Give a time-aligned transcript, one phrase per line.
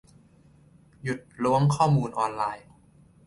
[1.03, 2.67] หยุดล้วงข้อมูลออนไลน์